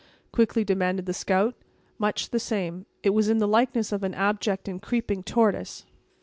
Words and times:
quickly 0.31 0.63
demanded 0.63 1.05
the 1.05 1.13
scout. 1.13 1.53
"Much 1.99 2.31
the 2.31 2.39
same. 2.39 2.87
It 3.03 3.11
was 3.11 3.29
in 3.29 3.37
the 3.37 3.47
likeness 3.47 3.91
of 3.91 4.01
an 4.03 4.15
abject 4.15 4.67
and 4.67 4.81
creeping 4.81 5.21
tortoise." 5.21 5.85